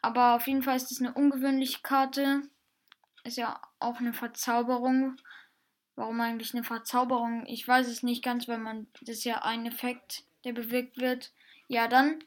Aber 0.00 0.34
auf 0.34 0.46
jeden 0.46 0.62
Fall 0.62 0.76
ist 0.76 0.90
das 0.90 1.00
eine 1.00 1.12
ungewöhnliche 1.12 1.80
Karte. 1.82 2.42
Ist 3.24 3.36
ja 3.36 3.60
auch 3.80 3.98
eine 3.98 4.14
Verzauberung. 4.14 5.16
Warum 5.94 6.20
eigentlich 6.20 6.54
eine 6.54 6.64
Verzauberung? 6.64 7.44
Ich 7.46 7.66
weiß 7.66 7.88
es 7.88 8.02
nicht 8.02 8.22
ganz, 8.22 8.48
weil 8.48 8.58
man 8.58 8.86
das 9.00 9.18
ist 9.18 9.24
ja 9.24 9.42
ein 9.42 9.66
Effekt, 9.66 10.24
der 10.44 10.52
bewirkt 10.52 10.98
wird. 10.98 11.32
Ja, 11.68 11.88
dann 11.88 12.22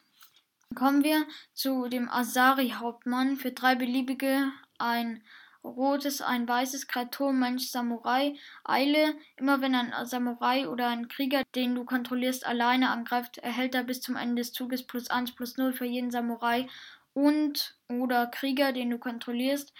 kommen 0.75 1.03
wir 1.03 1.25
zu 1.53 1.87
dem 1.87 2.09
Asari-Hauptmann. 2.09 3.37
Für 3.37 3.51
drei 3.51 3.75
beliebige 3.75 4.51
ein 4.77 5.23
rotes, 5.63 6.21
ein 6.21 6.47
weißes 6.47 6.87
Kreatur, 6.87 7.33
Mensch, 7.33 7.67
Samurai, 7.67 8.35
Eile. 8.63 9.15
Immer 9.37 9.61
wenn 9.61 9.75
ein 9.75 9.93
Samurai 10.05 10.67
oder 10.67 10.87
ein 10.87 11.07
Krieger, 11.07 11.43
den 11.55 11.75
du 11.75 11.85
kontrollierst, 11.85 12.45
alleine 12.45 12.89
angreift, 12.89 13.37
erhält 13.37 13.75
er 13.75 13.83
bis 13.83 14.01
zum 14.01 14.15
Ende 14.15 14.41
des 14.41 14.53
Zuges 14.53 14.85
plus 14.85 15.09
1 15.09 15.33
plus 15.33 15.57
0 15.57 15.73
für 15.73 15.85
jeden 15.85 16.11
Samurai 16.11 16.67
und 17.13 17.75
oder 17.89 18.27
Krieger, 18.27 18.71
den 18.71 18.89
du 18.89 18.97
kontrollierst. 18.97 19.73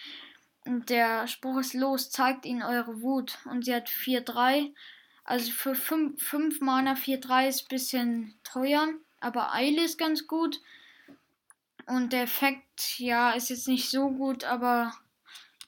Und 0.66 0.90
der 0.90 1.28
Spruch 1.28 1.60
ist 1.60 1.74
los, 1.74 2.10
zeigt 2.12 2.46
ihnen 2.46 2.64
eure 2.64 3.02
Wut. 3.02 3.38
Und 3.46 3.66
sie 3.66 3.74
hat 3.74 3.90
4-3. 3.90 4.74
Also 5.24 5.52
für 5.52 5.76
5 5.76 6.62
Mana 6.62 6.94
4-3 6.94 7.48
ist 7.48 7.64
ein 7.64 7.68
bisschen 7.70 8.36
teuer. 8.44 8.88
Aber 9.20 9.54
Eile 9.54 9.84
ist 9.84 9.98
ganz 9.98 10.28
gut. 10.28 10.62
Und 11.88 12.14
der 12.14 12.24
Effekt, 12.24 13.00
ja, 13.00 13.32
ist 13.32 13.50
jetzt 13.50 13.68
nicht 13.68 13.90
so 13.90 14.12
gut, 14.12 14.44
aber 14.44 14.94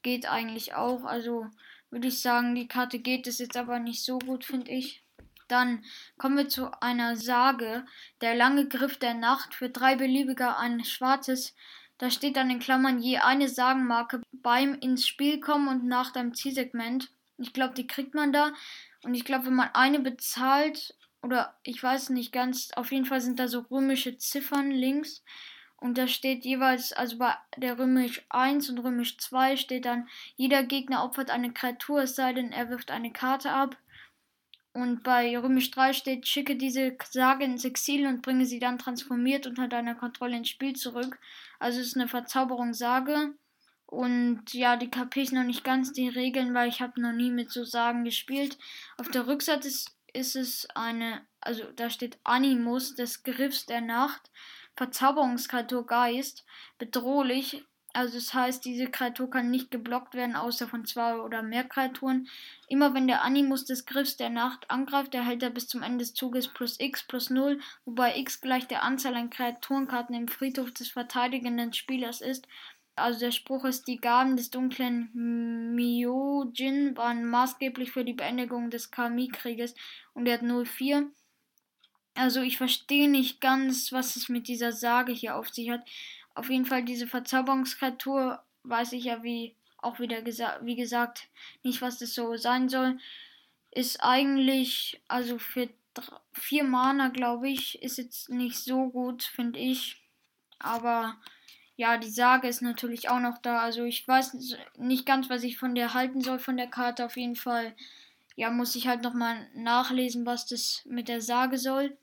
geht 0.01 0.29
eigentlich 0.29 0.73
auch. 0.73 1.03
Also 1.03 1.47
würde 1.89 2.07
ich 2.07 2.21
sagen, 2.21 2.55
die 2.55 2.67
Karte 2.67 2.99
geht 2.99 3.27
es 3.27 3.39
jetzt 3.39 3.57
aber 3.57 3.79
nicht 3.79 4.03
so 4.03 4.19
gut, 4.19 4.45
finde 4.45 4.71
ich. 4.71 5.03
Dann 5.47 5.83
kommen 6.17 6.37
wir 6.37 6.47
zu 6.47 6.71
einer 6.81 7.17
Sage. 7.17 7.85
Der 8.21 8.35
lange 8.35 8.67
Griff 8.67 8.97
der 8.97 9.13
Nacht 9.13 9.53
für 9.53 9.69
drei 9.69 9.95
beliebiger 9.95 10.57
ein 10.57 10.83
schwarzes. 10.85 11.55
Da 11.97 12.09
steht 12.09 12.37
dann 12.37 12.49
in 12.49 12.59
Klammern 12.59 12.99
je 12.99 13.17
eine 13.17 13.49
Sagenmarke 13.49 14.21
beim 14.31 14.73
ins 14.75 15.05
Spiel 15.05 15.39
kommen 15.39 15.67
und 15.67 15.85
nach 15.85 16.11
deinem 16.11 16.33
Zielsegment. 16.33 17.11
Ich 17.37 17.53
glaube, 17.53 17.73
die 17.73 17.85
kriegt 17.85 18.15
man 18.15 18.31
da. 18.31 18.53
Und 19.03 19.13
ich 19.13 19.25
glaube, 19.25 19.47
wenn 19.47 19.55
man 19.55 19.69
eine 19.73 19.99
bezahlt, 19.99 20.95
oder 21.21 21.59
ich 21.63 21.81
weiß 21.81 22.09
nicht 22.09 22.31
ganz, 22.31 22.69
auf 22.75 22.91
jeden 22.91 23.05
Fall 23.05 23.21
sind 23.21 23.39
da 23.39 23.47
so 23.47 23.59
römische 23.69 24.17
Ziffern 24.17 24.71
links. 24.71 25.23
Und 25.81 25.97
da 25.97 26.07
steht 26.07 26.45
jeweils, 26.45 26.93
also 26.93 27.17
bei 27.17 27.35
der 27.57 27.79
Römisch 27.79 28.23
1 28.29 28.69
und 28.69 28.77
Römisch 28.77 29.17
2 29.17 29.57
steht 29.57 29.85
dann, 29.85 30.07
jeder 30.35 30.63
Gegner 30.63 31.03
opfert 31.03 31.31
eine 31.31 31.51
Kreatur, 31.51 32.03
es 32.03 32.15
sei 32.15 32.33
denn, 32.33 32.51
er 32.51 32.69
wirft 32.69 32.91
eine 32.91 33.11
Karte 33.11 33.51
ab. 33.51 33.75
Und 34.73 35.01
bei 35.01 35.35
Römisch 35.37 35.71
3 35.71 35.93
steht, 35.93 36.27
schicke 36.27 36.55
diese 36.55 36.95
Sage 37.09 37.45
ins 37.45 37.65
Exil 37.65 38.05
und 38.05 38.21
bringe 38.21 38.45
sie 38.45 38.59
dann 38.59 38.77
transformiert 38.77 39.47
unter 39.47 39.67
deiner 39.67 39.95
Kontrolle 39.95 40.37
ins 40.37 40.49
Spiel 40.49 40.75
zurück. 40.75 41.17
Also 41.59 41.79
es 41.79 41.87
ist 41.87 41.97
eine 41.97 42.07
Verzauberungssage. 42.07 43.33
Und 43.87 44.53
ja, 44.53 44.77
die 44.77 44.89
KP 44.89 45.23
ist 45.23 45.33
noch 45.33 45.43
nicht 45.43 45.63
ganz 45.63 45.91
die 45.93 46.07
Regeln, 46.07 46.53
weil 46.53 46.69
ich 46.69 46.79
habe 46.79 47.01
noch 47.01 47.11
nie 47.11 47.31
mit 47.31 47.49
so 47.49 47.63
Sagen 47.63 48.05
gespielt. 48.05 48.57
Auf 48.97 49.09
der 49.09 49.25
Rückseite 49.25 49.67
ist, 49.67 49.97
ist 50.13 50.35
es 50.35 50.67
eine, 50.75 51.25
also 51.41 51.63
da 51.75 51.89
steht 51.89 52.19
Animus 52.23 52.93
des 52.93 53.23
Griffs 53.23 53.65
der 53.65 53.81
Nacht. 53.81 54.29
Verzauberungskreatur 54.75 55.85
Geist 55.85 56.45
bedrohlich. 56.77 57.63
Also 57.93 58.15
das 58.15 58.33
heißt, 58.33 58.63
diese 58.63 58.87
Kreatur 58.87 59.29
kann 59.29 59.51
nicht 59.51 59.69
geblockt 59.69 60.13
werden, 60.13 60.37
außer 60.37 60.67
von 60.67 60.85
zwei 60.85 61.15
oder 61.17 61.41
mehr 61.43 61.65
Kreaturen. 61.65 62.29
Immer 62.69 62.93
wenn 62.93 63.07
der 63.07 63.21
Animus 63.21 63.65
des 63.65 63.85
Griffs 63.85 64.15
der 64.15 64.29
Nacht 64.29 64.71
angreift, 64.71 65.13
erhält 65.13 65.43
er 65.43 65.49
bis 65.49 65.67
zum 65.67 65.83
Ende 65.83 65.99
des 65.99 66.13
Zuges 66.13 66.47
plus 66.47 66.79
x 66.79 67.05
plus 67.05 67.29
0, 67.29 67.59
wobei 67.83 68.17
x 68.17 68.39
gleich 68.39 68.65
der 68.67 68.83
Anzahl 68.83 69.15
an 69.15 69.29
Kreaturenkarten 69.29 70.15
im 70.15 70.29
Friedhof 70.29 70.71
des 70.71 70.89
verteidigenden 70.89 71.73
Spielers 71.73 72.21
ist. 72.21 72.47
Also 72.95 73.19
der 73.19 73.31
Spruch 73.31 73.65
ist, 73.65 73.87
die 73.87 73.97
Gaben 73.97 74.37
des 74.37 74.51
dunklen 74.51 75.09
Myojin 75.75 76.95
waren 76.95 77.25
maßgeblich 77.25 77.91
für 77.91 78.05
die 78.05 78.13
Beendigung 78.13 78.69
des 78.69 78.91
Kami-Krieges 78.91 79.75
und 80.13 80.27
er 80.27 80.39
hat 80.39 80.43
04. 80.43 81.09
Also 82.15 82.41
ich 82.41 82.57
verstehe 82.57 83.09
nicht 83.09 83.41
ganz, 83.41 83.91
was 83.91 84.15
es 84.15 84.29
mit 84.29 84.47
dieser 84.47 84.71
Sage 84.71 85.11
hier 85.13 85.35
auf 85.35 85.49
sich 85.49 85.69
hat. 85.69 85.85
Auf 86.35 86.49
jeden 86.49 86.65
Fall 86.65 86.83
diese 86.83 87.07
Verzauberungskreatur 87.07 88.41
weiß 88.63 88.93
ich 88.93 89.05
ja 89.05 89.23
wie 89.23 89.55
auch 89.77 89.99
wieder 89.99 90.21
gesagt, 90.21 90.59
wie 90.63 90.75
gesagt, 90.75 91.27
nicht 91.63 91.81
was 91.81 91.97
das 91.97 92.13
so 92.13 92.35
sein 92.37 92.69
soll. 92.69 92.99
Ist 93.71 94.03
eigentlich, 94.03 95.01
also 95.07 95.39
für 95.39 95.69
vier 96.33 96.63
Mana, 96.63 97.09
glaube 97.09 97.49
ich, 97.49 97.81
ist 97.81 97.97
jetzt 97.97 98.29
nicht 98.29 98.57
so 98.57 98.89
gut, 98.89 99.23
finde 99.23 99.59
ich. 99.59 100.01
Aber 100.59 101.15
ja, 101.75 101.97
die 101.97 102.09
Sage 102.09 102.47
ist 102.47 102.61
natürlich 102.61 103.09
auch 103.09 103.19
noch 103.19 103.39
da. 103.39 103.59
Also 103.59 103.83
ich 103.85 104.07
weiß 104.07 104.37
nicht 104.77 105.05
ganz, 105.05 105.29
was 105.29 105.43
ich 105.43 105.57
von 105.57 105.73
der 105.73 105.93
halten 105.93 106.21
soll, 106.21 106.39
von 106.39 106.57
der 106.57 106.67
Karte. 106.67 107.05
Auf 107.05 107.17
jeden 107.17 107.35
Fall, 107.35 107.75
ja, 108.35 108.49
muss 108.49 108.75
ich 108.75 108.87
halt 108.87 109.01
nochmal 109.01 109.49
nachlesen, 109.53 110.25
was 110.25 110.45
das 110.45 110.83
mit 110.85 111.07
der 111.07 111.21
Sage 111.21 111.57
soll 111.57 111.97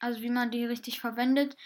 also 0.00 0.22
wie 0.22 0.30
man 0.30 0.50
die 0.50 0.64
richtig 0.64 1.00
verwendet. 1.00 1.56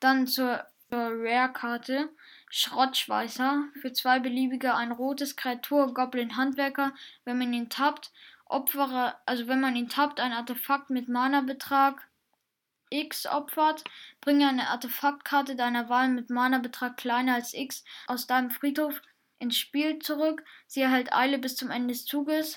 Dann 0.00 0.26
zur, 0.26 0.64
zur 0.88 1.10
Rare-Karte 1.12 2.10
Schrottschweißer. 2.50 3.64
Für 3.80 3.92
zwei 3.92 4.20
beliebige 4.20 4.74
ein 4.74 4.92
rotes 4.92 5.36
Kreatur 5.36 5.92
Goblin 5.94 6.36
Handwerker. 6.36 6.92
Wenn 7.24 7.38
man 7.38 7.52
ihn 7.52 7.68
tappt, 7.68 8.12
opfere, 8.46 9.16
also 9.26 9.48
wenn 9.48 9.60
man 9.60 9.76
ihn 9.76 9.88
tappt, 9.88 10.20
ein 10.20 10.32
Artefakt 10.32 10.90
mit 10.90 11.08
Mana-Betrag 11.08 12.06
X 12.90 13.26
opfert, 13.26 13.84
bringe 14.22 14.48
eine 14.48 14.68
Artefaktkarte 14.68 15.56
deiner 15.56 15.90
Wahl 15.90 16.08
mit 16.08 16.30
Mana-Betrag 16.30 16.96
kleiner 16.96 17.34
als 17.34 17.52
X 17.52 17.84
aus 18.06 18.26
deinem 18.26 18.50
Friedhof 18.50 19.02
ins 19.38 19.58
Spiel 19.58 19.98
zurück. 19.98 20.42
Sie 20.66 20.80
erhält 20.80 21.12
Eile 21.12 21.38
bis 21.38 21.54
zum 21.54 21.70
Ende 21.70 21.92
des 21.92 22.06
Zuges. 22.06 22.56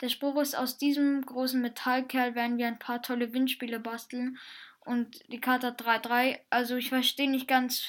Der 0.00 0.08
Spruch 0.08 0.40
ist, 0.40 0.56
aus 0.56 0.78
diesem 0.78 1.24
großen 1.24 1.60
Metallkerl 1.60 2.34
werden 2.34 2.58
wir 2.58 2.66
ein 2.66 2.78
paar 2.78 3.02
tolle 3.02 3.32
Windspiele 3.32 3.80
basteln. 3.80 4.38
Und 4.80 5.20
die 5.30 5.40
Karte 5.40 5.68
hat 5.68 5.82
3-3. 5.82 6.38
Also 6.48 6.76
ich 6.76 6.88
verstehe 6.88 7.30
nicht 7.30 7.48
ganz, 7.48 7.84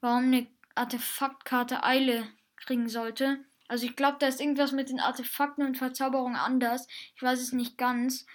warum 0.00 0.24
eine 0.24 0.46
Artefaktkarte 0.74 1.84
Eile 1.84 2.26
kriegen 2.56 2.88
sollte. 2.88 3.44
Also 3.68 3.86
ich 3.86 3.96
glaube, 3.96 4.16
da 4.20 4.26
ist 4.26 4.40
irgendwas 4.40 4.72
mit 4.72 4.88
den 4.88 5.00
Artefakten 5.00 5.64
und 5.64 5.76
Verzauberungen 5.76 6.36
anders. 6.36 6.86
Ich 7.14 7.22
weiß 7.22 7.40
es 7.40 7.52
nicht 7.52 7.76
ganz. 7.78 8.26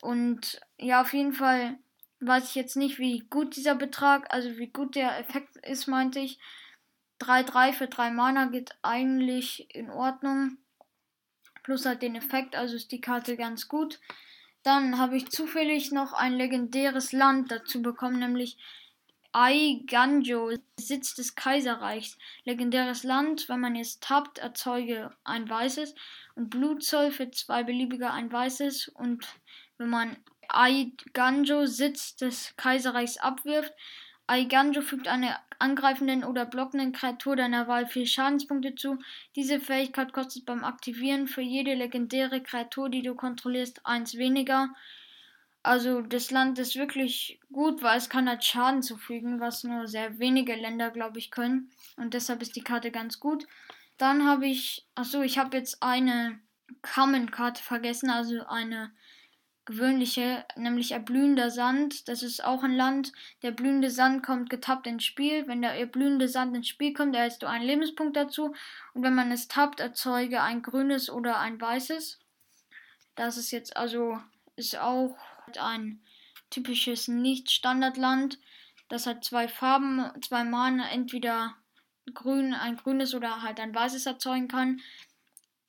Und 0.00 0.60
ja, 0.78 1.00
auf 1.02 1.12
jeden 1.12 1.32
Fall 1.32 1.78
weiß 2.20 2.48
ich 2.50 2.54
jetzt 2.54 2.76
nicht, 2.76 2.98
wie 2.98 3.20
gut 3.30 3.56
dieser 3.56 3.74
Betrag, 3.74 4.32
also 4.32 4.56
wie 4.58 4.68
gut 4.68 4.94
der 4.94 5.18
Effekt 5.18 5.56
ist, 5.56 5.86
meinte 5.88 6.20
ich. 6.20 6.38
3-3 7.20 7.72
für 7.72 7.86
3 7.86 8.10
Mana 8.10 8.46
geht 8.46 8.76
eigentlich 8.82 9.72
in 9.74 9.90
Ordnung 9.90 10.58
plus 11.62 11.86
halt 11.86 12.02
den 12.02 12.16
Effekt, 12.16 12.56
also 12.56 12.76
ist 12.76 12.92
die 12.92 13.00
Karte 13.00 13.36
ganz 13.36 13.68
gut. 13.68 14.00
Dann 14.62 14.98
habe 14.98 15.16
ich 15.16 15.30
zufällig 15.30 15.90
noch 15.90 16.12
ein 16.12 16.34
legendäres 16.34 17.12
Land 17.12 17.50
dazu 17.50 17.82
bekommen, 17.82 18.20
nämlich 18.20 18.58
Aiganjo, 19.32 20.52
Sitz 20.78 21.14
des 21.14 21.34
Kaiserreichs. 21.34 22.18
Legendäres 22.44 23.02
Land, 23.02 23.48
wenn 23.48 23.60
man 23.60 23.76
es 23.76 23.98
tappt, 23.98 24.38
erzeuge 24.38 25.10
ein 25.24 25.48
weißes 25.48 25.94
und 26.34 26.50
Blutzoll 26.50 27.10
für 27.10 27.30
zwei 27.30 27.62
beliebige 27.62 28.10
ein 28.10 28.30
weißes 28.30 28.88
und 28.88 29.26
wenn 29.78 29.88
man 29.88 30.16
Aiganjo, 30.48 31.66
Sitz 31.66 32.16
des 32.16 32.54
Kaiserreichs 32.56 33.16
abwirft, 33.16 33.72
Aiganjo 34.32 34.80
fügt 34.80 35.08
einer 35.08 35.38
angreifenden 35.58 36.24
oder 36.24 36.46
blockenden 36.46 36.92
Kreatur 36.92 37.36
deiner 37.36 37.68
Wahl 37.68 37.86
4 37.86 38.06
Schadenspunkte 38.06 38.74
zu. 38.74 38.98
Diese 39.36 39.60
Fähigkeit 39.60 40.14
kostet 40.14 40.46
beim 40.46 40.64
Aktivieren 40.64 41.28
für 41.28 41.42
jede 41.42 41.74
legendäre 41.74 42.42
Kreatur, 42.42 42.88
die 42.88 43.02
du 43.02 43.14
kontrollierst, 43.14 43.84
1 43.84 44.16
weniger. 44.16 44.70
Also 45.62 46.00
das 46.00 46.30
Land 46.30 46.58
ist 46.58 46.76
wirklich 46.76 47.40
gut, 47.52 47.82
weil 47.82 47.98
es 47.98 48.08
kann 48.08 48.26
halt 48.26 48.42
Schaden 48.42 48.82
zufügen, 48.82 49.38
was 49.38 49.64
nur 49.64 49.86
sehr 49.86 50.18
wenige 50.18 50.54
Länder, 50.54 50.90
glaube 50.90 51.18
ich, 51.18 51.30
können. 51.30 51.70
Und 51.98 52.14
deshalb 52.14 52.40
ist 52.40 52.56
die 52.56 52.64
Karte 52.64 52.90
ganz 52.90 53.20
gut. 53.20 53.46
Dann 53.98 54.26
habe 54.26 54.46
ich, 54.46 54.86
achso, 54.94 55.20
ich 55.20 55.36
habe 55.36 55.58
jetzt 55.58 55.82
eine 55.82 56.40
Common-Karte 56.80 57.62
vergessen, 57.62 58.08
also 58.08 58.46
eine 58.46 58.92
gewöhnliche, 59.64 60.44
nämlich 60.56 60.92
erblühender 60.92 61.50
Sand. 61.50 62.08
Das 62.08 62.22
ist 62.22 62.44
auch 62.44 62.62
ein 62.62 62.74
Land. 62.74 63.12
Der 63.42 63.52
blühende 63.52 63.90
Sand 63.90 64.24
kommt 64.24 64.50
getappt 64.50 64.86
ins 64.86 65.04
Spiel. 65.04 65.46
Wenn 65.46 65.62
der 65.62 65.86
blühende 65.86 66.28
Sand 66.28 66.56
ins 66.56 66.68
Spiel 66.68 66.92
kommt, 66.92 67.14
erhältst 67.14 67.42
du 67.42 67.46
einen 67.46 67.64
Lebenspunkt 67.64 68.16
dazu. 68.16 68.54
Und 68.94 69.02
wenn 69.02 69.14
man 69.14 69.30
es 69.30 69.48
tappt, 69.48 69.80
erzeuge 69.80 70.42
ein 70.42 70.62
grünes 70.62 71.10
oder 71.10 71.38
ein 71.38 71.60
weißes. 71.60 72.18
Das 73.14 73.36
ist 73.36 73.50
jetzt 73.50 73.76
also, 73.76 74.20
ist 74.56 74.78
auch 74.78 75.16
ein 75.58 76.00
typisches 76.50 77.08
Nicht-Standardland. 77.08 78.38
Das 78.88 79.06
hat 79.06 79.24
zwei 79.24 79.48
Farben, 79.48 80.10
zwei 80.22 80.44
Mana, 80.44 80.90
entweder 80.90 81.56
grün, 82.14 82.52
ein 82.52 82.76
grünes 82.76 83.14
oder 83.14 83.42
halt 83.42 83.60
ein 83.60 83.74
weißes 83.74 84.06
erzeugen 84.06 84.48
kann. 84.48 84.80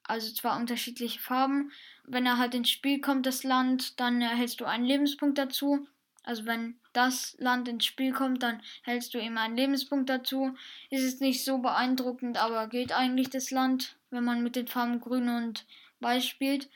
also 0.03 0.33
zwar 0.33 0.57
unterschiedliche 0.57 1.19
Farben. 1.19 1.71
Wenn 2.05 2.25
er 2.25 2.37
halt 2.37 2.53
ins 2.55 2.69
Spiel 2.69 2.99
kommt, 2.99 3.25
das 3.25 3.43
Land, 3.43 3.99
dann 3.99 4.21
erhältst 4.21 4.59
du 4.59 4.65
einen 4.65 4.85
Lebenspunkt 4.85 5.37
dazu. 5.37 5.87
Also 6.23 6.45
wenn 6.45 6.75
das 6.93 7.35
Land 7.39 7.67
ins 7.67 7.85
Spiel 7.85 8.13
kommt, 8.13 8.43
dann 8.43 8.61
hältst 8.83 9.13
du 9.13 9.19
ihm 9.19 9.37
einen 9.37 9.57
Lebenspunkt 9.57 10.09
dazu. 10.09 10.55
Ist 10.89 11.03
es 11.03 11.19
nicht 11.19 11.43
so 11.43 11.57
beeindruckend, 11.57 12.37
aber 12.37 12.67
gilt 12.67 12.93
eigentlich 12.93 13.29
das 13.29 13.51
Land, 13.51 13.95
wenn 14.09 14.23
man 14.23 14.43
mit 14.43 14.55
den 14.55 14.67
Farben 14.67 15.01
Grün 15.01 15.29
und 15.29 15.65
Weiß 15.99 16.25
spielt. 16.25 16.69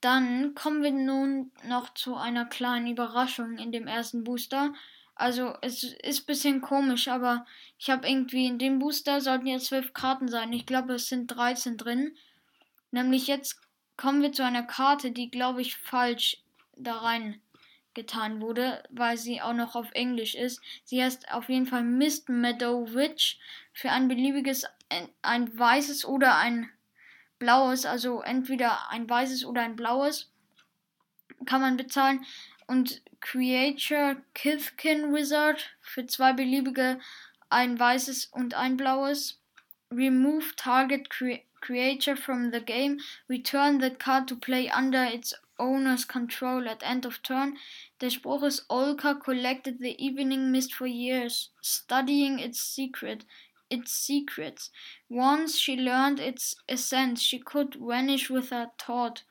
Dann 0.00 0.54
kommen 0.54 0.82
wir 0.82 0.92
nun 0.92 1.50
noch 1.66 1.92
zu 1.94 2.16
einer 2.16 2.44
kleinen 2.44 2.86
Überraschung 2.86 3.58
in 3.58 3.72
dem 3.72 3.86
ersten 3.86 4.24
Booster. 4.24 4.72
Also 5.14 5.54
es 5.62 5.82
ist 5.82 6.22
ein 6.22 6.26
bisschen 6.26 6.60
komisch, 6.60 7.08
aber 7.08 7.46
ich 7.78 7.90
habe 7.90 8.06
irgendwie 8.06 8.46
in 8.46 8.58
dem 8.58 8.78
Booster 8.78 9.20
sollten 9.20 9.46
jetzt 9.46 9.66
zwölf 9.66 9.94
Karten 9.94 10.28
sein. 10.28 10.52
Ich 10.52 10.66
glaube, 10.66 10.94
es 10.94 11.08
sind 11.08 11.28
13 11.28 11.78
drin. 11.78 12.14
Nämlich 12.90 13.26
jetzt 13.26 13.60
kommen 13.96 14.22
wir 14.22 14.32
zu 14.32 14.44
einer 14.44 14.62
Karte, 14.62 15.10
die 15.10 15.30
glaube 15.30 15.62
ich 15.62 15.76
falsch 15.76 16.38
da 16.76 16.98
rein 16.98 17.40
getan 17.94 18.40
wurde, 18.42 18.82
weil 18.90 19.16
sie 19.16 19.40
auch 19.40 19.54
noch 19.54 19.74
auf 19.74 19.90
Englisch 19.92 20.34
ist. 20.34 20.60
Sie 20.84 21.02
heißt 21.02 21.32
auf 21.32 21.48
jeden 21.48 21.66
Fall 21.66 21.82
Mist 21.82 22.28
Meadow 22.28 22.92
Witch 22.94 23.38
für 23.72 23.90
ein 23.90 24.08
beliebiges 24.08 24.66
ein 25.22 25.58
weißes 25.58 26.04
oder 26.04 26.36
ein 26.36 26.70
blaues, 27.38 27.86
also 27.86 28.20
entweder 28.20 28.90
ein 28.90 29.08
weißes 29.08 29.44
oder 29.44 29.62
ein 29.62 29.76
blaues 29.76 30.30
kann 31.44 31.60
man 31.60 31.76
bezahlen 31.76 32.24
und 32.66 33.02
Creature 33.20 34.22
Kithkin 34.34 35.14
Wizard 35.14 35.76
für 35.80 36.06
zwei 36.06 36.32
beliebige, 36.32 36.98
ein 37.48 37.78
weißes 37.78 38.26
und 38.26 38.54
ein 38.54 38.76
blaues. 38.76 39.40
Remove 39.90 40.56
target 40.56 41.10
creature 41.66 42.16
from 42.16 42.50
the 42.52 42.60
game. 42.60 42.98
Return 43.28 43.78
the 43.78 43.90
card 43.90 44.28
to 44.28 44.36
play 44.36 44.68
under 44.68 45.02
its 45.02 45.34
owner's 45.58 46.04
control 46.04 46.68
at 46.68 46.82
end 46.82 47.04
of 47.04 47.22
turn. 47.22 47.56
Der 48.00 48.10
Spruch 48.10 48.44
ist 48.44 48.68
Olka 48.68 49.14
collected 49.14 49.78
the 49.80 49.96
evening 49.98 50.52
mist 50.52 50.74
for 50.74 50.86
years, 50.86 51.50
studying 51.60 52.38
its 52.38 52.60
secret, 52.60 53.24
its 53.68 53.92
secrets. 53.92 54.70
Once 55.08 55.58
she 55.58 55.76
learned 55.76 56.20
its 56.20 56.56
essence, 56.68 57.22
she 57.22 57.38
could 57.38 57.74
vanish 57.74 58.30
with 58.30 58.50
her 58.50 58.70
thought 58.78 59.24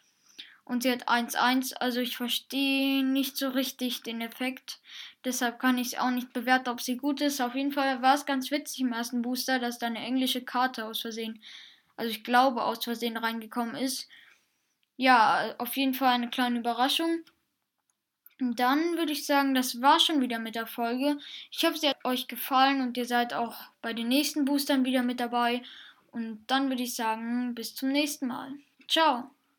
und 0.66 0.82
sie 0.84 0.92
hat 0.92 1.08
1-1. 1.08 1.76
Also 1.76 2.02
ich 2.02 2.18
verstehe 2.18 3.04
nicht 3.04 3.38
so 3.38 3.50
richtig 3.50 4.02
den 4.02 4.22
Effekt. 4.22 4.80
Deshalb 5.24 5.60
kann 5.60 5.78
ich 5.78 5.94
es 5.94 6.00
auch 6.00 6.10
nicht 6.10 6.34
bewerten, 6.34 6.70
ob 6.70 6.82
sie 6.82 6.98
gut 6.98 7.22
ist. 7.22 7.40
Auf 7.40 7.56
jeden 7.56 7.72
Fall 7.72 8.02
war 8.02 8.16
es 8.16 8.26
ganz 8.26 8.52
witzig 8.52 8.82
im 8.82 8.92
ersten 8.92 9.22
Booster, 9.22 9.60
dass 9.60 9.78
da 9.78 9.88
eine 9.88 10.00
englische 10.00 10.42
Karte 10.44 10.86
aus 10.86 11.02
Versehen, 11.02 11.40
also 11.96 12.12
ich 12.12 12.24
glaube 12.24 12.64
aus 12.64 12.84
Versehen 12.84 13.18
reingekommen 13.18 13.76
ist. 13.76 14.08
Ja, 14.98 15.56
auf 15.58 15.76
jeden 15.76 15.94
Fall 15.94 16.14
eine 16.14 16.30
kleine 16.30 16.60
Überraschung. 16.60 17.24
Und 18.40 18.60
dann 18.60 18.98
würde 18.98 19.14
ich 19.14 19.26
sagen, 19.26 19.56
das 19.56 19.82
war 19.82 20.00
schon 20.00 20.22
wieder 20.22 20.40
mit 20.40 20.56
der 20.56 20.68
Folge. 20.68 21.18
Ich 21.52 21.64
hoffe, 21.66 21.78
sie 21.78 21.90
hat 21.90 22.04
euch 22.04 22.28
gefallen 22.28 22.82
und 22.82 22.98
ihr 22.98 23.06
seid 23.06 23.34
auch 23.34 23.56
bei 23.82 23.94
den 23.94 24.10
nächsten 24.10 24.46
Boostern 24.46 24.84
wieder 24.84 25.04
mit 25.04 25.20
dabei. 25.20 25.64
Und 26.12 26.46
dann 26.48 26.70
würde 26.70 26.84
ich 26.84 26.96
sagen, 26.96 27.56
bis 27.56 27.76
zum 27.76 27.90
nächsten 27.90 28.28
Mal. 28.28 28.52
Ciao. 28.88 29.35